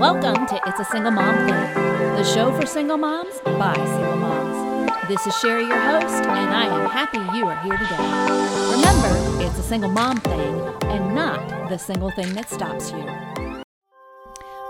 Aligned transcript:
Welcome 0.00 0.46
to 0.46 0.58
It's 0.66 0.80
a 0.80 0.84
Single 0.86 1.10
Mom 1.10 1.46
Thing, 1.46 1.74
the 2.16 2.24
show 2.24 2.58
for 2.58 2.64
single 2.64 2.96
moms 2.96 3.38
by 3.44 3.74
single 3.74 4.16
moms. 4.16 4.90
This 5.08 5.26
is 5.26 5.36
Sherry, 5.40 5.66
your 5.66 5.78
host, 5.78 6.24
and 6.24 6.54
I 6.54 6.64
am 6.64 6.88
happy 6.88 7.18
you 7.36 7.44
are 7.44 7.60
here 7.60 7.76
today. 7.76 7.98
Remember, 8.76 9.44
it's 9.44 9.58
a 9.58 9.62
single 9.62 9.90
mom 9.90 10.16
thing 10.20 10.58
and 10.84 11.14
not 11.14 11.68
the 11.68 11.76
single 11.76 12.10
thing 12.12 12.32
that 12.32 12.48
stops 12.48 12.92
you. 12.92 13.04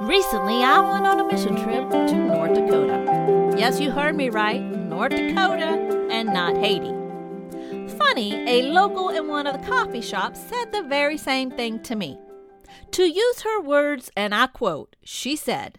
Recently, 0.00 0.64
I 0.64 0.80
went 0.80 1.06
on 1.06 1.20
a 1.20 1.24
mission 1.24 1.54
trip 1.54 1.88
to 1.90 2.12
North 2.12 2.54
Dakota. 2.54 3.54
Yes, 3.56 3.78
you 3.78 3.92
heard 3.92 4.16
me 4.16 4.30
right, 4.30 4.60
North 4.60 5.12
Dakota 5.12 6.08
and 6.10 6.34
not 6.34 6.56
Haiti. 6.56 6.92
Funny, 7.98 8.34
a 8.48 8.62
local 8.62 9.10
in 9.10 9.28
one 9.28 9.46
of 9.46 9.60
the 9.60 9.64
coffee 9.68 10.02
shops 10.02 10.40
said 10.40 10.72
the 10.72 10.82
very 10.82 11.16
same 11.16 11.52
thing 11.52 11.78
to 11.84 11.94
me. 11.94 12.18
To 12.92 13.04
use 13.04 13.42
her 13.42 13.60
words, 13.60 14.10
and 14.16 14.34
I 14.34 14.46
quote, 14.46 14.96
she 15.02 15.36
said, 15.36 15.78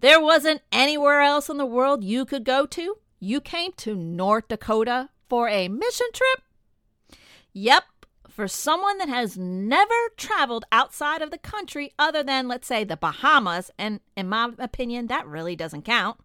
There 0.00 0.20
wasn't 0.20 0.62
anywhere 0.70 1.20
else 1.20 1.48
in 1.48 1.56
the 1.56 1.66
world 1.66 2.04
you 2.04 2.24
could 2.24 2.44
go 2.44 2.66
to. 2.66 2.96
You 3.18 3.40
came 3.40 3.72
to 3.78 3.94
North 3.94 4.48
Dakota 4.48 5.08
for 5.28 5.48
a 5.48 5.68
mission 5.68 6.06
trip? 6.12 7.18
Yep, 7.52 7.84
for 8.28 8.48
someone 8.48 8.98
that 8.98 9.08
has 9.08 9.38
never 9.38 9.94
traveled 10.16 10.64
outside 10.72 11.22
of 11.22 11.30
the 11.30 11.38
country 11.38 11.92
other 11.98 12.22
than, 12.22 12.48
let's 12.48 12.66
say, 12.66 12.84
the 12.84 12.96
Bahamas, 12.96 13.70
and 13.78 14.00
in 14.16 14.28
my 14.28 14.50
opinion, 14.58 15.06
that 15.06 15.26
really 15.26 15.54
doesn't 15.54 15.84
count. 15.84 16.18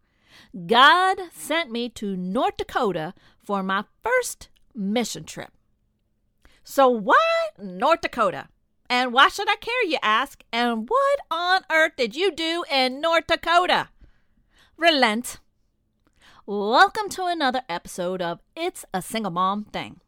God 0.65 1.19
sent 1.31 1.71
me 1.71 1.89
to 1.89 2.15
North 2.17 2.57
Dakota 2.57 3.13
for 3.37 3.61
my 3.61 3.83
first 4.03 4.49
mission 4.73 5.23
trip. 5.23 5.51
So, 6.63 6.87
why 6.89 7.49
North 7.57 8.01
Dakota? 8.01 8.47
And 8.91 9.13
why 9.13 9.27
should 9.27 9.47
I 9.47 9.55
care, 9.57 9.83
you 9.85 9.99
ask? 10.01 10.43
And 10.51 10.89
what 10.89 11.19
on 11.29 11.61
earth 11.71 11.91
did 11.95 12.15
you 12.15 12.31
do 12.31 12.65
in 12.71 12.99
North 12.99 13.27
Dakota? 13.27 13.89
Relent. 14.77 15.37
Welcome 16.47 17.07
to 17.09 17.25
another 17.25 17.61
episode 17.69 18.19
of 18.19 18.39
It's 18.55 18.85
a 18.91 19.03
Single 19.03 19.31
Mom 19.31 19.65
Thing. 19.65 19.99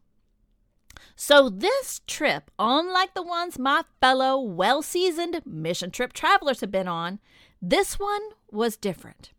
So, 1.15 1.47
this 1.47 2.01
trip, 2.07 2.49
unlike 2.57 3.13
the 3.13 3.21
ones 3.21 3.59
my 3.59 3.83
fellow 3.99 4.39
well 4.41 4.81
seasoned 4.81 5.39
mission 5.45 5.91
trip 5.91 6.11
travelers 6.11 6.61
have 6.61 6.71
been 6.71 6.87
on, 6.87 7.19
this 7.61 7.99
one 7.99 8.21
was 8.49 8.77
different. 8.77 9.29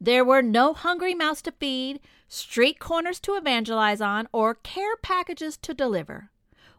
There 0.00 0.24
were 0.24 0.40
no 0.40 0.72
hungry 0.72 1.14
mouths 1.14 1.42
to 1.42 1.52
feed, 1.52 2.00
street 2.28 2.78
corners 2.78 3.20
to 3.20 3.36
evangelize 3.36 4.00
on, 4.00 4.26
or 4.32 4.54
care 4.54 4.96
packages 4.96 5.58
to 5.58 5.74
deliver. 5.74 6.30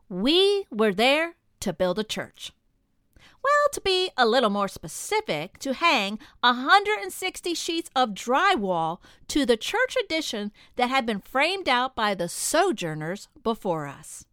We 0.09 0.65
were 0.71 0.93
there 0.93 1.35
to 1.59 1.73
build 1.73 1.99
a 1.99 2.03
church. 2.03 2.51
Well, 3.45 3.69
to 3.73 3.81
be 3.81 4.09
a 4.17 4.25
little 4.25 4.49
more 4.49 4.67
specific, 4.67 5.59
to 5.59 5.73
hang 5.73 6.17
160 6.39 7.53
sheets 7.53 7.91
of 7.95 8.09
drywall 8.15 8.99
to 9.27 9.45
the 9.45 9.55
church 9.55 9.95
addition 10.03 10.51
that 10.77 10.89
had 10.89 11.05
been 11.05 11.19
framed 11.19 11.69
out 11.69 11.95
by 11.95 12.15
the 12.15 12.27
sojourners 12.27 13.27
before 13.43 13.85
us. 13.85 14.25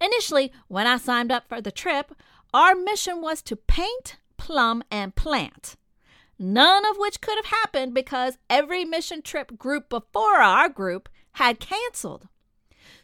Initially, 0.00 0.50
when 0.66 0.88
I 0.88 0.96
signed 0.96 1.30
up 1.30 1.48
for 1.48 1.60
the 1.60 1.70
trip, 1.70 2.12
our 2.52 2.74
mission 2.74 3.20
was 3.20 3.42
to 3.42 3.54
paint, 3.54 4.16
plumb, 4.36 4.82
and 4.90 5.14
plant. 5.14 5.76
None 6.36 6.84
of 6.86 6.96
which 6.98 7.20
could 7.20 7.36
have 7.36 7.58
happened 7.60 7.94
because 7.94 8.38
every 8.48 8.84
mission 8.84 9.22
trip 9.22 9.56
group 9.56 9.88
before 9.88 10.38
our 10.38 10.68
group 10.68 11.08
had 11.34 11.60
canceled. 11.60 12.26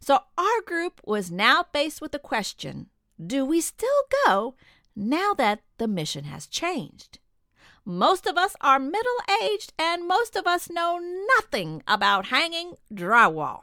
So 0.01 0.21
our 0.37 0.61
group 0.67 1.01
was 1.05 1.31
now 1.31 1.65
faced 1.73 2.01
with 2.01 2.11
the 2.13 2.19
question 2.19 2.89
do 3.25 3.45
we 3.45 3.61
still 3.61 4.03
go 4.27 4.55
now 4.95 5.35
that 5.35 5.61
the 5.79 5.89
mission 5.89 6.25
has 6.25 6.47
changed? 6.47 7.19
Most 7.85 8.27
of 8.27 8.37
us 8.37 8.57
are 8.61 8.81
middle 8.81 9.21
aged 9.43 9.73
and 9.79 10.09
most 10.09 10.35
of 10.35 10.47
us 10.47 10.69
know 10.69 11.01
nothing 11.39 11.83
about 11.87 12.27
hanging 12.27 12.75
drywall. 12.93 13.63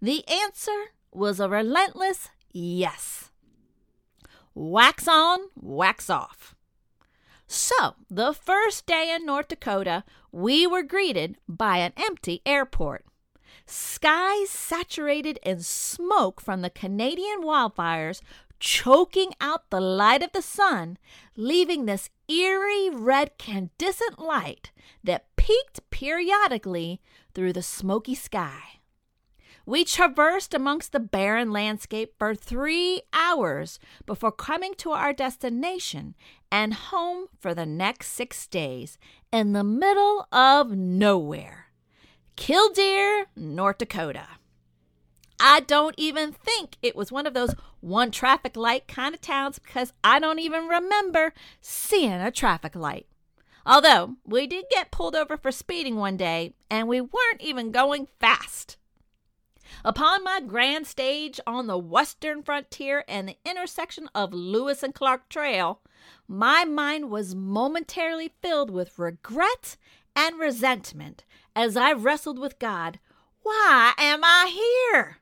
The 0.00 0.26
answer 0.28 0.92
was 1.12 1.38
a 1.38 1.48
relentless 1.48 2.30
yes. 2.52 3.30
Wax 4.54 5.06
on, 5.06 5.38
wax 5.54 6.10
off. 6.10 6.54
So, 7.46 7.94
the 8.10 8.32
first 8.32 8.86
day 8.86 9.14
in 9.14 9.24
North 9.24 9.48
Dakota, 9.48 10.04
we 10.32 10.66
were 10.66 10.82
greeted 10.82 11.36
by 11.46 11.78
an 11.78 11.92
empty 11.96 12.42
airport. 12.44 13.04
Skies 13.66 14.50
saturated 14.50 15.38
in 15.42 15.60
smoke 15.60 16.40
from 16.40 16.62
the 16.62 16.70
Canadian 16.70 17.42
wildfires 17.42 18.20
choking 18.62 19.32
out 19.40 19.68
the 19.70 19.80
light 19.80 20.22
of 20.22 20.30
the 20.32 20.40
sun, 20.40 20.96
leaving 21.34 21.84
this 21.84 22.08
eerie 22.28 22.88
red 22.88 23.36
candescent 23.36 24.20
light 24.20 24.70
that 25.02 25.26
peeked 25.34 25.80
periodically 25.90 27.00
through 27.34 27.52
the 27.52 27.62
smoky 27.62 28.14
sky. 28.14 28.78
We 29.66 29.84
traversed 29.84 30.54
amongst 30.54 30.92
the 30.92 31.00
barren 31.00 31.50
landscape 31.50 32.14
for 32.18 32.36
three 32.36 33.02
hours 33.12 33.80
before 34.06 34.30
coming 34.30 34.74
to 34.76 34.92
our 34.92 35.12
destination 35.12 36.14
and 36.50 36.72
home 36.72 37.26
for 37.40 37.54
the 37.54 37.66
next 37.66 38.12
six 38.12 38.46
days 38.46 38.96
in 39.32 39.54
the 39.54 39.64
middle 39.64 40.28
of 40.30 40.70
nowhere. 40.70 41.66
Killdeer, 42.36 43.26
North 43.34 43.78
Dakota. 43.78 44.26
I 45.44 45.58
don't 45.58 45.96
even 45.98 46.30
think 46.30 46.76
it 46.82 46.94
was 46.94 47.10
one 47.10 47.26
of 47.26 47.34
those 47.34 47.56
one 47.80 48.12
traffic 48.12 48.56
light 48.56 48.86
kind 48.86 49.12
of 49.12 49.20
towns 49.20 49.58
because 49.58 49.92
I 50.04 50.20
don't 50.20 50.38
even 50.38 50.68
remember 50.68 51.34
seeing 51.60 52.12
a 52.12 52.30
traffic 52.30 52.76
light. 52.76 53.08
Although 53.66 54.18
we 54.24 54.46
did 54.46 54.66
get 54.70 54.92
pulled 54.92 55.16
over 55.16 55.36
for 55.36 55.50
speeding 55.50 55.96
one 55.96 56.16
day 56.16 56.54
and 56.70 56.86
we 56.86 57.00
weren't 57.00 57.40
even 57.40 57.72
going 57.72 58.06
fast. 58.20 58.76
Upon 59.84 60.22
my 60.22 60.38
grand 60.40 60.86
stage 60.86 61.40
on 61.44 61.66
the 61.66 61.78
western 61.78 62.44
frontier 62.44 63.04
and 63.08 63.28
the 63.28 63.36
intersection 63.44 64.08
of 64.14 64.32
Lewis 64.32 64.84
and 64.84 64.94
Clark 64.94 65.28
Trail, 65.28 65.80
my 66.28 66.64
mind 66.64 67.10
was 67.10 67.34
momentarily 67.34 68.32
filled 68.42 68.70
with 68.70 68.96
regret 68.96 69.76
and 70.14 70.38
resentment 70.38 71.24
as 71.56 71.76
I 71.76 71.94
wrestled 71.94 72.38
with 72.38 72.60
God. 72.60 73.00
Why 73.42 73.92
am 73.98 74.20
I 74.22 74.52
here? 74.92 75.18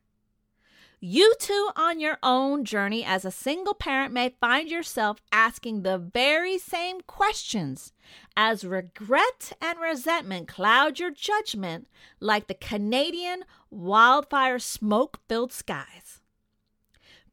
You 1.03 1.34
too, 1.41 1.71
on 1.77 1.99
your 1.99 2.19
own 2.22 2.66
journey 2.66 3.03
as 3.03 3.25
a 3.25 3.31
single 3.31 3.72
parent, 3.72 4.12
may 4.12 4.34
find 4.38 4.71
yourself 4.71 5.22
asking 5.33 5.81
the 5.81 5.97
very 5.97 6.59
same 6.59 7.00
questions 7.00 7.94
as 8.37 8.66
regret 8.66 9.55
and 9.62 9.81
resentment 9.81 10.47
cloud 10.47 10.99
your 10.99 11.10
judgment 11.10 11.89
like 12.21 12.49
the 12.49 12.55
Canadian 12.55 13.44
wildfire 13.71 14.59
smoke 14.59 15.21
filled 15.27 15.55
skies. 15.55 16.21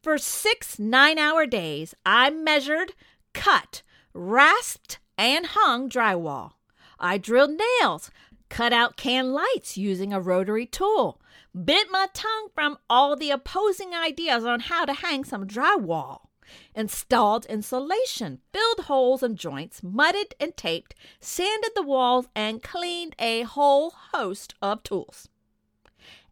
For 0.02 0.16
six 0.16 0.78
nine 0.78 1.18
hour 1.18 1.44
days, 1.44 1.94
I 2.06 2.30
measured, 2.30 2.92
cut, 3.34 3.82
rasped, 4.14 4.98
and 5.18 5.44
hung 5.44 5.90
drywall. 5.90 6.52
I 6.98 7.18
drilled 7.18 7.58
nails, 7.80 8.10
cut 8.48 8.72
out 8.72 8.96
can 8.96 9.32
lights 9.32 9.76
using 9.76 10.12
a 10.12 10.20
rotary 10.20 10.66
tool, 10.66 11.20
bit 11.64 11.88
my 11.90 12.06
tongue 12.12 12.48
from 12.54 12.78
all 12.88 13.16
the 13.16 13.30
opposing 13.30 13.94
ideas 13.94 14.44
on 14.44 14.60
how 14.60 14.84
to 14.84 14.92
hang 14.92 15.24
some 15.24 15.46
drywall, 15.46 16.28
installed 16.74 17.46
insulation, 17.46 18.40
filled 18.52 18.86
holes 18.86 19.22
and 19.22 19.36
joints, 19.36 19.82
mudded 19.82 20.34
and 20.40 20.56
taped, 20.56 20.94
sanded 21.20 21.72
the 21.74 21.82
walls, 21.82 22.26
and 22.34 22.62
cleaned 22.62 23.14
a 23.18 23.42
whole 23.42 23.90
host 24.12 24.54
of 24.62 24.82
tools. 24.82 25.28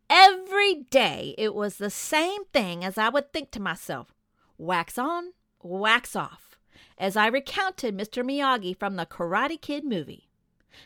Every 0.08 0.74
day 0.90 1.34
it 1.36 1.54
was 1.54 1.76
the 1.76 1.90
same 1.90 2.44
thing 2.46 2.84
as 2.84 2.96
I 2.96 3.08
would 3.08 3.32
think 3.32 3.50
to 3.52 3.60
myself 3.60 4.12
wax 4.58 4.96
on, 4.96 5.32
wax 5.62 6.14
off, 6.14 6.56
as 6.96 7.16
I 7.16 7.26
recounted 7.26 7.96
Mr. 7.96 8.24
Miyagi 8.24 8.78
from 8.78 8.96
the 8.96 9.06
Karate 9.06 9.60
Kid 9.60 9.84
movie. 9.84 10.25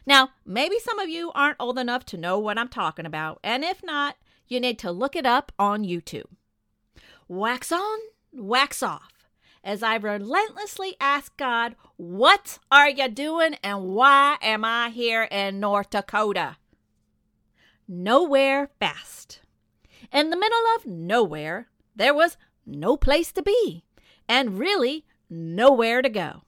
Now, 0.06 0.30
maybe 0.44 0.78
some 0.78 0.98
of 0.98 1.08
you 1.08 1.32
aren't 1.32 1.56
old 1.60 1.78
enough 1.78 2.04
to 2.06 2.16
know 2.16 2.38
what 2.38 2.58
I'm 2.58 2.68
talking 2.68 3.06
about, 3.06 3.40
and 3.42 3.64
if 3.64 3.82
not, 3.82 4.16
you 4.48 4.60
need 4.60 4.78
to 4.80 4.90
look 4.90 5.14
it 5.14 5.26
up 5.26 5.52
on 5.58 5.84
YouTube. 5.84 6.26
Wax 7.28 7.70
on, 7.70 7.98
wax 8.32 8.82
off, 8.82 9.28
as 9.62 9.82
I 9.82 9.96
relentlessly 9.96 10.96
ask 11.00 11.36
God, 11.36 11.76
What 11.96 12.58
are 12.70 12.88
you 12.88 13.08
doing 13.08 13.56
and 13.62 13.94
why 13.94 14.36
am 14.42 14.64
I 14.64 14.90
here 14.90 15.24
in 15.24 15.60
North 15.60 15.90
Dakota? 15.90 16.56
Nowhere 17.86 18.70
fast. 18.78 19.40
In 20.12 20.30
the 20.30 20.36
middle 20.36 20.64
of 20.76 20.86
nowhere, 20.86 21.68
there 21.94 22.14
was 22.14 22.36
no 22.66 22.96
place 22.96 23.32
to 23.32 23.42
be, 23.42 23.84
and 24.28 24.58
really 24.58 25.04
nowhere 25.28 26.02
to 26.02 26.08
go. 26.08 26.42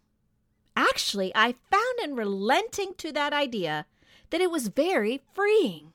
Actually, 0.77 1.33
I 1.35 1.55
found 1.71 1.99
in 2.03 2.17
relenting 2.17 2.95
to 2.99 3.13
that 3.13 3.33
idea 3.33 3.87
that 4.31 4.41
it 4.41 4.51
was 4.51 4.69
very 4.69 5.21
freeing. 5.35 5.93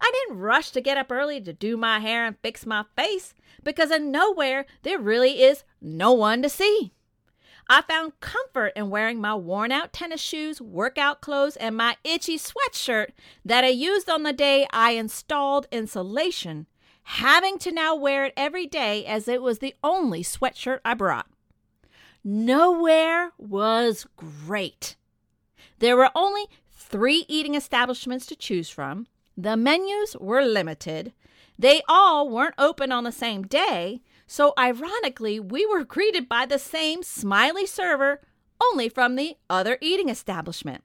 I 0.00 0.10
didn't 0.12 0.40
rush 0.40 0.70
to 0.70 0.80
get 0.80 0.96
up 0.96 1.12
early 1.12 1.40
to 1.40 1.52
do 1.52 1.76
my 1.76 2.00
hair 2.00 2.24
and 2.24 2.36
fix 2.42 2.66
my 2.66 2.84
face 2.96 3.34
because 3.62 3.90
in 3.90 4.10
nowhere 4.10 4.66
there 4.82 4.98
really 4.98 5.42
is 5.42 5.64
no 5.80 6.12
one 6.12 6.42
to 6.42 6.48
see. 6.48 6.92
I 7.68 7.82
found 7.82 8.20
comfort 8.20 8.72
in 8.76 8.90
wearing 8.90 9.20
my 9.20 9.34
worn 9.34 9.72
out 9.72 9.92
tennis 9.92 10.20
shoes, 10.20 10.60
workout 10.60 11.20
clothes, 11.20 11.56
and 11.56 11.76
my 11.76 11.96
itchy 12.04 12.38
sweatshirt 12.38 13.08
that 13.44 13.64
I 13.64 13.68
used 13.68 14.08
on 14.08 14.22
the 14.22 14.32
day 14.32 14.68
I 14.70 14.92
installed 14.92 15.66
insulation, 15.72 16.66
having 17.02 17.58
to 17.58 17.72
now 17.72 17.94
wear 17.96 18.24
it 18.26 18.34
every 18.36 18.66
day 18.66 19.04
as 19.04 19.26
it 19.26 19.42
was 19.42 19.58
the 19.58 19.74
only 19.82 20.22
sweatshirt 20.22 20.78
I 20.84 20.94
brought. 20.94 21.26
Nowhere 22.28 23.30
was 23.38 24.04
great. 24.16 24.96
There 25.78 25.96
were 25.96 26.10
only 26.12 26.46
three 26.72 27.24
eating 27.28 27.54
establishments 27.54 28.26
to 28.26 28.34
choose 28.34 28.68
from. 28.68 29.06
The 29.36 29.56
menus 29.56 30.16
were 30.18 30.42
limited. 30.42 31.12
They 31.56 31.82
all 31.88 32.28
weren't 32.28 32.56
open 32.58 32.90
on 32.90 33.04
the 33.04 33.12
same 33.12 33.42
day, 33.44 34.02
so 34.26 34.54
ironically, 34.58 35.38
we 35.38 35.66
were 35.66 35.84
greeted 35.94 36.28
by 36.28 36.46
the 36.46 36.58
same 36.58 37.04
smiley 37.04 37.64
server, 37.64 38.22
only 38.60 38.88
from 38.88 39.14
the 39.14 39.36
other 39.48 39.78
eating 39.80 40.08
establishment. 40.08 40.82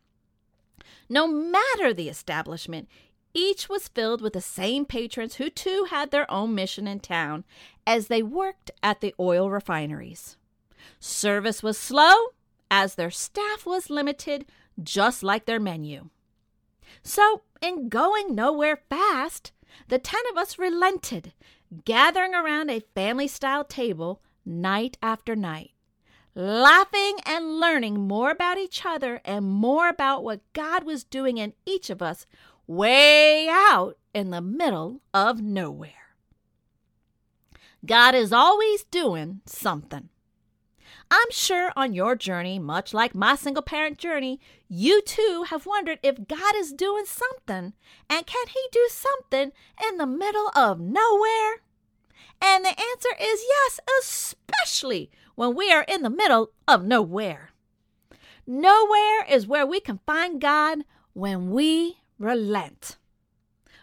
No 1.09 1.27
matter 1.27 1.91
the 1.91 2.07
establishment, 2.07 2.87
each 3.33 3.67
was 3.67 3.87
filled 3.87 4.21
with 4.21 4.33
the 4.33 4.41
same 4.41 4.85
patrons 4.85 5.37
who 5.37 5.49
too 5.49 5.87
had 5.89 6.11
their 6.11 6.29
own 6.29 6.53
mission 6.53 6.87
in 6.87 6.99
town 6.99 7.45
as 7.87 8.09
they 8.09 8.21
worked 8.21 8.69
at 8.83 9.01
the 9.01 9.15
oil 9.19 9.49
refineries. 9.49 10.37
Service 10.99 11.61
was 11.61 11.77
slow 11.77 12.13
as 12.69 12.95
their 12.95 13.11
staff 13.11 13.65
was 13.65 13.89
limited, 13.89 14.45
just 14.81 15.23
like 15.23 15.45
their 15.45 15.59
menu. 15.59 16.09
So, 17.03 17.41
in 17.61 17.89
going 17.89 18.33
nowhere 18.33 18.81
fast, 18.89 19.51
the 19.87 19.99
ten 19.99 20.21
of 20.31 20.37
us 20.37 20.57
relented, 20.57 21.33
gathering 21.85 22.33
around 22.33 22.69
a 22.69 22.83
family 22.95 23.27
style 23.27 23.63
table 23.63 24.21
night 24.45 24.97
after 25.01 25.35
night, 25.35 25.71
laughing 26.35 27.17
and 27.25 27.59
learning 27.59 27.99
more 27.99 28.31
about 28.31 28.57
each 28.57 28.85
other 28.85 29.21
and 29.25 29.45
more 29.45 29.89
about 29.89 30.23
what 30.23 30.41
God 30.53 30.83
was 30.83 31.03
doing 31.03 31.37
in 31.37 31.53
each 31.65 31.89
of 31.89 32.01
us 32.01 32.25
way 32.67 33.47
out 33.49 33.97
in 34.13 34.29
the 34.29 34.41
middle 34.41 35.01
of 35.13 35.41
nowhere. 35.41 35.91
God 37.85 38.13
is 38.15 38.31
always 38.31 38.83
doing 38.83 39.41
something. 39.45 40.09
I'm 41.13 41.29
sure 41.29 41.73
on 41.75 41.93
your 41.93 42.15
journey, 42.15 42.57
much 42.57 42.93
like 42.93 43.13
my 43.13 43.35
single 43.35 43.61
parent 43.61 43.97
journey, 43.97 44.39
you 44.69 45.01
too 45.01 45.43
have 45.49 45.65
wondered 45.65 45.99
if 46.01 46.25
God 46.25 46.55
is 46.55 46.71
doing 46.71 47.03
something 47.05 47.73
and 48.09 48.25
can 48.25 48.47
He 48.47 48.61
do 48.71 48.87
something 48.89 49.51
in 49.89 49.97
the 49.97 50.07
middle 50.07 50.49
of 50.55 50.79
nowhere? 50.79 51.63
And 52.41 52.63
the 52.63 52.69
answer 52.69 53.09
is 53.19 53.43
yes, 53.45 53.79
especially 53.99 55.11
when 55.35 55.53
we 55.53 55.69
are 55.69 55.83
in 55.85 56.01
the 56.01 56.09
middle 56.09 56.51
of 56.65 56.85
nowhere. 56.85 57.49
Nowhere 58.47 59.25
is 59.29 59.45
where 59.45 59.67
we 59.67 59.81
can 59.81 59.99
find 60.05 60.39
God 60.39 60.85
when 61.11 61.51
we 61.51 61.97
relent. 62.19 62.95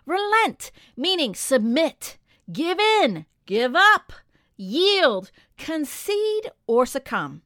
Relent, 0.07 0.73
meaning 0.97 1.35
submit, 1.35 2.17
give 2.51 2.81
in, 2.81 3.27
give 3.45 3.77
up, 3.77 4.15
yield, 4.57 5.31
concede, 5.59 6.51
or 6.67 6.87
succumb. 6.87 7.43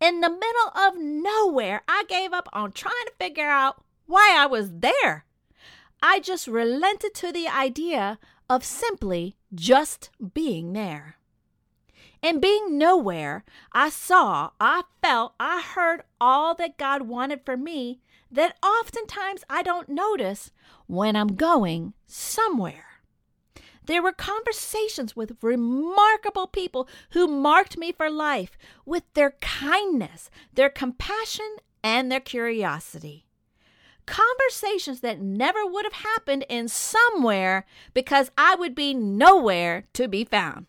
In 0.00 0.20
the 0.20 0.30
middle 0.30 0.70
of 0.76 0.96
nowhere, 0.96 1.82
I 1.88 2.04
gave 2.08 2.32
up 2.32 2.48
on 2.52 2.72
trying 2.72 2.94
to 3.06 3.12
figure 3.18 3.50
out 3.50 3.82
why 4.06 4.34
I 4.38 4.46
was 4.46 4.70
there. 4.70 5.24
I 6.02 6.20
just 6.20 6.46
relented 6.46 7.14
to 7.14 7.32
the 7.32 7.48
idea 7.48 8.18
of 8.48 8.64
simply 8.64 9.36
just 9.54 10.10
being 10.34 10.72
there. 10.72 11.16
In 12.22 12.40
being 12.40 12.76
nowhere, 12.76 13.44
I 13.72 13.88
saw, 13.88 14.50
I 14.60 14.82
felt, 15.02 15.34
I 15.40 15.62
heard 15.62 16.02
all 16.20 16.54
that 16.56 16.76
God 16.76 17.02
wanted 17.02 17.40
for 17.44 17.56
me 17.56 18.00
that 18.30 18.56
oftentimes 18.62 19.44
I 19.48 19.62
don't 19.62 19.88
notice 19.88 20.50
when 20.86 21.16
I'm 21.16 21.34
going 21.34 21.94
somewhere. 22.06 22.89
There 23.90 24.02
were 24.02 24.12
conversations 24.12 25.16
with 25.16 25.36
remarkable 25.42 26.46
people 26.46 26.88
who 27.10 27.26
marked 27.26 27.76
me 27.76 27.90
for 27.90 28.08
life 28.08 28.56
with 28.86 29.02
their 29.14 29.32
kindness, 29.40 30.30
their 30.54 30.70
compassion, 30.70 31.56
and 31.82 32.08
their 32.08 32.20
curiosity. 32.20 33.26
Conversations 34.06 35.00
that 35.00 35.20
never 35.20 35.66
would 35.66 35.84
have 35.86 36.04
happened 36.04 36.46
in 36.48 36.68
somewhere 36.68 37.66
because 37.92 38.30
I 38.38 38.54
would 38.54 38.76
be 38.76 38.94
nowhere 38.94 39.86
to 39.94 40.06
be 40.06 40.22
found. 40.22 40.66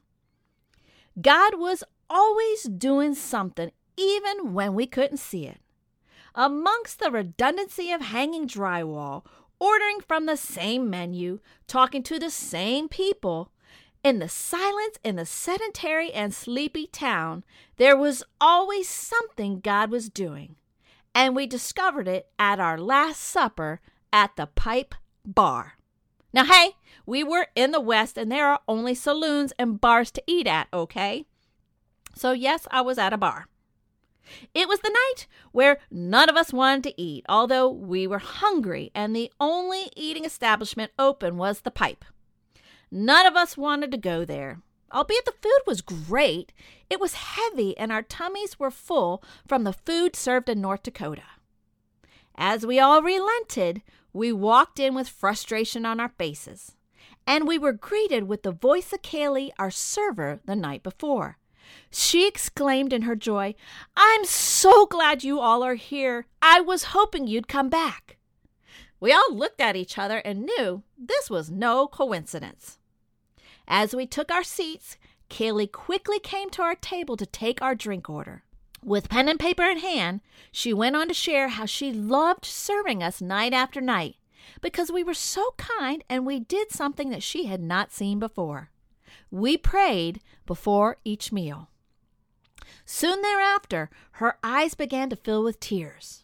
God 1.21 1.59
was 1.59 1.83
always 2.09 2.63
doing 2.63 3.13
something, 3.13 3.69
even 3.97 4.55
when 4.55 4.73
we 4.73 4.87
couldn't 4.87 5.17
see 5.17 5.45
it. 5.45 5.59
Amongst 6.33 6.97
the 6.97 7.11
redundancy 7.11 7.91
of 7.91 8.01
hanging 8.01 8.47
drywall 8.47 9.25
ordering 9.61 9.99
from 10.01 10.25
the 10.25 10.35
same 10.35 10.89
menu, 10.89 11.39
talking 11.67 12.01
to 12.01 12.17
the 12.17 12.31
same 12.31 12.89
people. 12.89 13.51
In 14.03 14.17
the 14.17 14.27
silence 14.27 14.97
in 15.03 15.17
the 15.17 15.25
sedentary 15.25 16.11
and 16.11 16.33
sleepy 16.33 16.87
town, 16.87 17.43
there 17.77 17.95
was 17.95 18.23
always 18.41 18.89
something 18.89 19.59
God 19.59 19.91
was 19.91 20.09
doing. 20.09 20.55
And 21.13 21.35
we 21.35 21.45
discovered 21.45 22.07
it 22.07 22.27
at 22.39 22.59
our 22.59 22.79
last 22.79 23.21
supper 23.21 23.81
at 24.11 24.35
the 24.35 24.47
Pipe 24.47 24.95
Bar. 25.23 25.73
Now, 26.33 26.45
hey, 26.45 26.71
we 27.05 27.23
were 27.23 27.45
in 27.55 27.69
the 27.69 27.79
West 27.79 28.17
and 28.17 28.31
there 28.31 28.47
are 28.47 28.61
only 28.67 28.95
saloons 28.95 29.53
and 29.59 29.79
bars 29.79 30.09
to 30.11 30.23
eat 30.25 30.47
at, 30.47 30.69
okay? 30.73 31.25
So, 32.15 32.31
yes, 32.31 32.67
I 32.71 32.81
was 32.81 32.97
at 32.97 33.13
a 33.13 33.17
bar. 33.17 33.47
It 34.53 34.67
was 34.67 34.79
the 34.79 34.89
night 34.89 35.27
where 35.51 35.79
none 35.89 36.29
of 36.29 36.35
us 36.35 36.53
wanted 36.53 36.83
to 36.83 37.01
eat, 37.01 37.25
although 37.27 37.69
we 37.69 38.07
were 38.07 38.19
hungry, 38.19 38.91
and 38.93 39.15
the 39.15 39.31
only 39.39 39.89
eating 39.95 40.25
establishment 40.25 40.91
open 40.97 41.37
was 41.37 41.61
the 41.61 41.71
pipe. 41.71 42.05
None 42.91 43.25
of 43.25 43.35
us 43.35 43.57
wanted 43.57 43.91
to 43.91 43.97
go 43.97 44.25
there. 44.25 44.61
Albeit 44.93 45.25
the 45.25 45.33
food 45.41 45.61
was 45.65 45.81
great, 45.81 46.51
it 46.89 46.99
was 46.99 47.13
heavy 47.13 47.77
and 47.77 47.91
our 47.91 48.01
tummies 48.01 48.59
were 48.59 48.71
full 48.71 49.23
from 49.47 49.63
the 49.63 49.73
food 49.73 50.15
served 50.15 50.49
in 50.49 50.59
North 50.59 50.83
Dakota. 50.83 51.23
As 52.35 52.65
we 52.65 52.79
all 52.79 53.01
relented, 53.01 53.81
we 54.11 54.33
walked 54.33 54.79
in 54.79 54.93
with 54.93 55.07
frustration 55.07 55.85
on 55.85 55.99
our 55.99 56.11
faces, 56.17 56.75
and 57.25 57.47
we 57.47 57.57
were 57.57 57.71
greeted 57.71 58.27
with 58.27 58.43
the 58.43 58.51
voice 58.51 58.91
of 58.91 59.01
Kaylee, 59.01 59.51
our 59.57 59.71
server, 59.71 60.41
the 60.45 60.55
night 60.55 60.83
before. 60.83 61.37
She 61.89 62.27
exclaimed 62.27 62.93
in 62.93 63.03
her 63.03 63.15
joy, 63.15 63.55
I'm 63.95 64.25
so 64.25 64.85
glad 64.85 65.23
you 65.23 65.39
all 65.39 65.63
are 65.63 65.75
here. 65.75 66.25
I 66.41 66.61
was 66.61 66.95
hoping 66.95 67.27
you'd 67.27 67.47
come 67.47 67.69
back. 67.69 68.17
We 68.99 69.11
all 69.11 69.33
looked 69.33 69.59
at 69.59 69.75
each 69.75 69.97
other 69.97 70.17
and 70.19 70.45
knew 70.45 70.83
this 70.97 71.29
was 71.29 71.49
no 71.49 71.87
coincidence. 71.87 72.77
As 73.67 73.95
we 73.95 74.05
took 74.05 74.31
our 74.31 74.43
seats, 74.43 74.97
Kaylee 75.29 75.71
quickly 75.71 76.19
came 76.19 76.49
to 76.51 76.61
our 76.61 76.75
table 76.75 77.17
to 77.17 77.25
take 77.25 77.61
our 77.61 77.73
drink 77.73 78.09
order. 78.09 78.43
With 78.83 79.09
pen 79.09 79.27
and 79.27 79.39
paper 79.39 79.63
in 79.63 79.79
hand, 79.79 80.21
she 80.51 80.73
went 80.73 80.95
on 80.95 81.07
to 81.07 81.13
share 81.13 81.49
how 81.49 81.65
she 81.65 81.93
loved 81.93 82.45
serving 82.45 83.01
us 83.01 83.21
night 83.21 83.53
after 83.53 83.79
night 83.79 84.15
because 84.59 84.91
we 84.91 85.03
were 85.03 85.13
so 85.13 85.53
kind 85.57 86.03
and 86.09 86.25
we 86.25 86.39
did 86.39 86.71
something 86.71 87.09
that 87.09 87.23
she 87.23 87.45
had 87.45 87.61
not 87.61 87.91
seen 87.91 88.19
before. 88.19 88.71
We 89.29 89.57
prayed 89.57 90.21
before 90.45 90.97
each 91.03 91.31
meal. 91.31 91.69
Soon 92.85 93.21
thereafter, 93.21 93.89
her 94.13 94.37
eyes 94.43 94.73
began 94.73 95.09
to 95.09 95.15
fill 95.15 95.43
with 95.43 95.59
tears. 95.59 96.23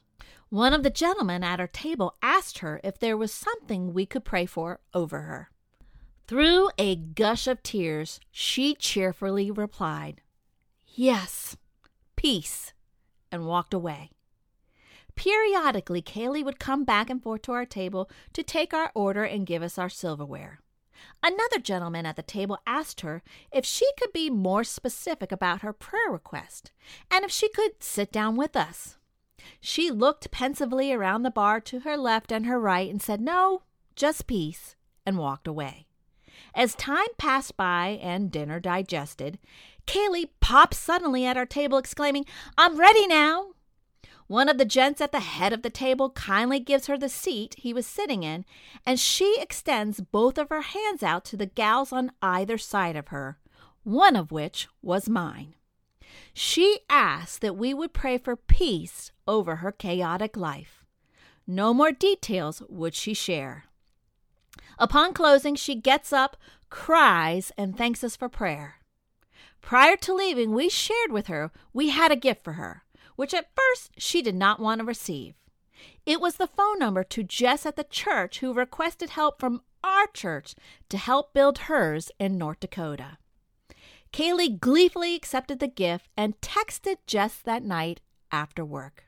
One 0.49 0.73
of 0.73 0.83
the 0.83 0.89
gentlemen 0.89 1.43
at 1.43 1.59
our 1.59 1.67
table 1.67 2.15
asked 2.21 2.59
her 2.59 2.79
if 2.83 2.99
there 2.99 3.17
was 3.17 3.33
something 3.33 3.93
we 3.93 4.05
could 4.05 4.23
pray 4.23 4.45
for 4.45 4.79
over 4.93 5.21
her. 5.21 5.49
Through 6.27 6.69
a 6.77 6.95
gush 6.95 7.47
of 7.47 7.63
tears, 7.63 8.19
she 8.31 8.75
cheerfully 8.75 9.49
replied, 9.51 10.21
Yes, 10.87 11.57
peace, 12.15 12.73
and 13.31 13.45
walked 13.45 13.73
away. 13.73 14.11
Periodically, 15.15 16.01
Kaylee 16.01 16.45
would 16.45 16.59
come 16.59 16.83
back 16.83 17.09
and 17.09 17.21
forth 17.21 17.41
to 17.43 17.51
our 17.51 17.65
table 17.65 18.09
to 18.33 18.43
take 18.43 18.73
our 18.73 18.91
order 18.93 19.23
and 19.23 19.47
give 19.47 19.63
us 19.63 19.77
our 19.77 19.89
silverware. 19.89 20.59
Another 21.23 21.59
gentleman 21.59 22.05
at 22.05 22.15
the 22.15 22.23
table 22.23 22.59
asked 22.65 23.01
her 23.01 23.23
if 23.51 23.65
she 23.65 23.89
could 23.99 24.13
be 24.13 24.29
more 24.29 24.63
specific 24.63 25.31
about 25.31 25.61
her 25.61 25.73
prayer 25.73 26.09
request 26.09 26.71
and 27.11 27.25
if 27.25 27.31
she 27.31 27.49
could 27.49 27.83
sit 27.83 28.11
down 28.11 28.35
with 28.35 28.55
us. 28.55 28.97
She 29.59 29.91
looked 29.91 30.31
pensively 30.31 30.91
around 30.91 31.23
the 31.23 31.31
bar 31.31 31.59
to 31.61 31.79
her 31.81 31.97
left 31.97 32.31
and 32.31 32.45
her 32.45 32.59
right 32.59 32.89
and 32.89 33.01
said, 33.01 33.21
No, 33.21 33.63
just 33.95 34.27
peace, 34.27 34.75
and 35.05 35.17
walked 35.17 35.47
away. 35.47 35.87
As 36.53 36.75
time 36.75 37.07
passed 37.17 37.57
by 37.57 37.99
and 38.01 38.31
dinner 38.31 38.59
digested, 38.59 39.39
Kaylee 39.85 40.29
popped 40.39 40.73
suddenly 40.73 41.25
at 41.25 41.37
our 41.37 41.45
table, 41.45 41.77
exclaiming, 41.77 42.25
I'm 42.57 42.77
ready 42.77 43.07
now. 43.07 43.53
One 44.27 44.49
of 44.49 44.57
the 44.57 44.65
gents 44.65 44.99
at 44.99 45.13
the 45.13 45.21
head 45.21 45.53
of 45.53 45.61
the 45.61 45.69
table 45.69 46.09
kindly 46.09 46.59
gives 46.59 46.87
her 46.87 46.97
the 46.97 47.07
seat 47.07 47.55
he 47.57 47.73
was 47.73 47.87
sitting 47.87 48.23
in, 48.23 48.43
and 48.85 48.99
she 48.99 49.37
extends 49.39 50.01
both 50.01 50.37
of 50.37 50.49
her 50.49 50.61
hands 50.61 51.01
out 51.01 51.23
to 51.25 51.37
the 51.37 51.45
gals 51.45 51.93
on 51.93 52.11
either 52.21 52.57
side 52.57 52.97
of 52.97 53.07
her, 53.07 53.37
one 53.83 54.17
of 54.17 54.31
which 54.31 54.67
was 54.81 55.07
mine. 55.07 55.55
She 56.33 56.79
asked 56.89 57.39
that 57.41 57.55
we 57.55 57.73
would 57.73 57.93
pray 57.93 58.17
for 58.17 58.35
peace 58.35 59.11
over 59.27 59.57
her 59.57 59.71
chaotic 59.71 60.35
life. 60.35 60.83
No 61.45 61.73
more 61.73 61.93
details 61.93 62.61
would 62.67 62.95
she 62.95 63.13
share. 63.13 63.65
Upon 64.77 65.13
closing, 65.13 65.55
she 65.55 65.75
gets 65.75 66.11
up, 66.11 66.35
cries, 66.69 67.53
and 67.57 67.77
thanks 67.77 68.03
us 68.03 68.17
for 68.17 68.27
prayer. 68.27 68.75
Prior 69.61 69.95
to 69.97 70.13
leaving, 70.13 70.53
we 70.53 70.69
shared 70.69 71.11
with 71.11 71.27
her 71.27 71.51
we 71.73 71.89
had 71.89 72.11
a 72.11 72.17
gift 72.17 72.43
for 72.43 72.53
her, 72.53 72.83
which 73.17 73.33
at 73.33 73.49
first 73.53 73.91
she 73.97 74.21
did 74.21 74.35
not 74.35 74.61
want 74.61 74.79
to 74.79 74.85
receive. 74.85 75.33
It 76.05 76.21
was 76.21 76.37
the 76.37 76.47
phone 76.47 76.79
number 76.79 77.03
to 77.03 77.23
Jess 77.23 77.65
at 77.65 77.75
the 77.75 77.83
church 77.83 78.39
who 78.39 78.53
requested 78.53 79.09
help 79.09 79.39
from 79.39 79.61
our 79.83 80.07
church 80.13 80.55
to 80.87 80.97
help 80.97 81.33
build 81.33 81.57
hers 81.59 82.09
in 82.17 82.37
North 82.37 82.61
Dakota. 82.61 83.17
Kaylee 84.13 84.59
gleefully 84.59 85.15
accepted 85.15 85.59
the 85.59 85.67
gift 85.67 86.07
and 86.15 86.39
texted 86.39 86.97
Jess 87.05 87.37
that 87.39 87.63
night 87.63 87.99
after 88.31 88.63
work. 88.63 89.03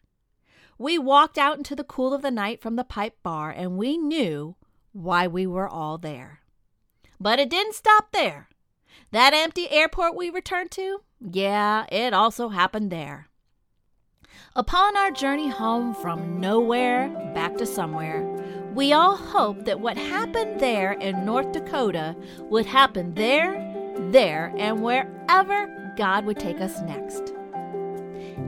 We 0.78 0.98
walked 0.98 1.38
out 1.38 1.58
into 1.58 1.76
the 1.76 1.84
cool 1.84 2.14
of 2.14 2.22
the 2.22 2.32
night 2.32 2.62
from 2.62 2.76
the 2.76 2.84
pipe 2.84 3.18
bar 3.24 3.52
and 3.52 3.78
we 3.78 3.98
knew 3.98 4.56
why 4.92 5.28
we 5.28 5.48
were 5.48 5.68
all 5.68 5.98
there. 5.98 6.42
But 7.20 7.40
it 7.40 7.50
didn't 7.50 7.76
stop 7.76 8.12
there. 8.12 8.50
That 9.12 9.34
empty 9.34 9.70
airport 9.70 10.16
we 10.16 10.30
returned 10.30 10.72
to, 10.72 11.02
yeah, 11.20 11.86
it 11.92 12.14
also 12.14 12.50
happened 12.50 12.92
there. 12.92 13.29
Upon 14.56 14.98
our 14.98 15.12
journey 15.12 15.50
home 15.50 15.94
from 15.94 16.40
nowhere 16.40 17.10
back 17.34 17.58
to 17.58 17.66
somewhere, 17.66 18.24
we 18.74 18.94
all 18.94 19.16
hoped 19.16 19.66
that 19.66 19.80
what 19.80 19.98
happened 19.98 20.60
there 20.60 20.94
in 20.94 21.26
North 21.26 21.52
Dakota 21.52 22.16
would 22.40 22.66
happen 22.66 23.14
there, 23.14 23.54
there, 24.12 24.54
and 24.58 24.82
wherever 24.82 25.94
God 25.98 26.26
would 26.26 26.40
take 26.40 26.62
us 26.62 26.82
next. 26.82 27.34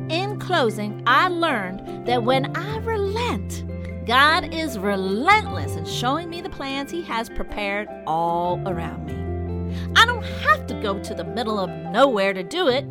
In 0.10 0.40
closing, 0.40 1.04
I 1.06 1.28
learned 1.28 2.06
that 2.08 2.24
when 2.24 2.56
I 2.58 2.78
relent, 2.80 3.66
God 4.06 4.54
is 4.54 4.80
relentless 4.80 5.76
in 5.76 5.86
showing 5.86 6.30
me 6.30 6.42
the 6.42 6.50
plans 6.50 6.92
He 6.92 7.02
has 7.04 7.30
prepared 7.30 7.88
all 8.08 8.60
around 8.68 9.06
me. 9.06 9.76
I 9.96 10.06
don't 10.06 10.24
have 10.24 10.68
to 10.68 10.74
go 10.82 11.00
to 11.00 11.14
the 11.14 11.24
middle 11.24 11.60
of 11.60 11.70
nowhere 11.70 12.34
to 12.34 12.44
do 12.44 12.68
it, 12.68 12.86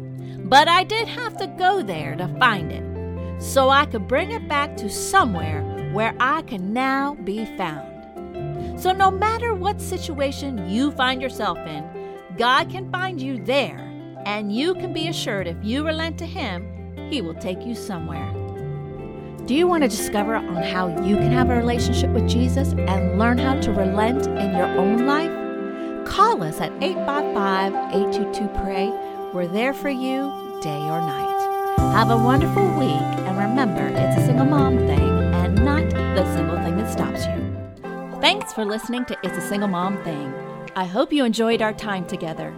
but 0.50 0.66
I 0.66 0.82
did 0.82 1.06
have 1.06 1.36
to 1.36 1.46
go 1.46 1.80
there 1.80 2.16
to 2.16 2.26
find 2.40 2.72
it 2.72 3.40
so 3.40 3.70
I 3.70 3.86
could 3.86 4.08
bring 4.08 4.32
it 4.32 4.48
back 4.48 4.76
to 4.78 4.90
somewhere 4.90 5.62
where 5.92 6.12
I 6.18 6.42
can 6.42 6.72
now 6.72 7.14
be 7.14 7.44
found. 7.56 8.80
So, 8.80 8.90
no 8.90 9.12
matter 9.12 9.54
what 9.54 9.80
situation 9.80 10.68
you 10.68 10.90
find 10.90 11.22
yourself 11.22 11.56
in, 11.58 11.84
God 12.36 12.68
can 12.68 12.90
find 12.90 13.22
you 13.22 13.42
there, 13.44 13.78
and 14.26 14.54
you 14.54 14.74
can 14.74 14.92
be 14.92 15.06
assured 15.06 15.46
if 15.46 15.56
you 15.62 15.86
relent 15.86 16.18
to 16.18 16.26
Him, 16.26 16.66
He 17.10 17.22
will 17.22 17.34
take 17.34 17.64
you 17.64 17.76
somewhere. 17.76 18.32
Do 19.46 19.54
you 19.54 19.68
want 19.68 19.84
to 19.84 19.88
discover 19.88 20.34
on 20.34 20.62
how 20.62 20.88
you 21.04 21.16
can 21.16 21.30
have 21.30 21.50
a 21.50 21.56
relationship 21.56 22.10
with 22.10 22.28
Jesus 22.28 22.72
and 22.72 23.18
learn 23.18 23.38
how 23.38 23.60
to 23.60 23.72
relent 23.72 24.26
in 24.26 24.56
your 24.56 24.68
own 24.68 25.06
life? 25.06 26.06
Call 26.06 26.42
us 26.42 26.60
at 26.60 26.72
855 26.82 27.72
822 27.94 28.48
PRAY. 28.60 28.88
We're 29.32 29.46
there 29.46 29.74
for 29.74 29.90
you 29.90 30.39
day 30.60 30.82
or 30.82 31.00
night. 31.00 31.30
Have 31.92 32.10
a 32.10 32.16
wonderful 32.16 32.66
week, 32.78 32.90
and 32.90 33.38
remember, 33.38 33.86
it's 33.88 34.18
a 34.18 34.26
single 34.26 34.46
mom 34.46 34.76
thing 34.78 35.34
and 35.34 35.64
not 35.64 35.88
the 35.90 36.34
single 36.34 36.56
thing 36.56 36.76
that 36.76 36.92
stops 36.92 37.26
you. 37.26 37.40
Thanks 38.20 38.52
for 38.52 38.64
listening 38.64 39.04
to 39.06 39.16
It's 39.22 39.38
a 39.38 39.40
Single 39.40 39.68
Mom 39.68 40.02
Thing. 40.04 40.32
I 40.76 40.84
hope 40.84 41.12
you 41.12 41.24
enjoyed 41.24 41.62
our 41.62 41.72
time 41.72 42.06
together. 42.06 42.54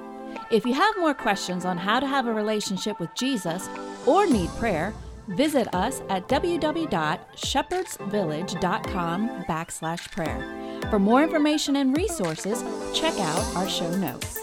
If 0.51 0.67
you 0.67 0.75
have 0.75 0.99
more 0.99 1.15
questions 1.15 1.65
on 1.65 1.79
how 1.79 2.01
to 2.01 2.07
have 2.07 2.27
a 2.27 2.35
relationship 2.35 2.99
with 2.99 3.15
Jesus 3.15 3.69
or 4.05 4.27
need 4.27 4.51
prayer, 4.51 4.93
visit 5.29 5.73
us 5.75 6.03
at 6.09 6.29
www.shepherdsvillage.com 6.29 9.29
backslash 9.45 10.11
prayer. 10.11 10.81
For 10.91 10.99
more 10.99 11.23
information 11.23 11.77
and 11.77 11.97
resources, 11.97 12.65
check 12.93 13.15
out 13.21 13.57
our 13.57 13.69
show 13.69 13.95
notes. 13.97 14.41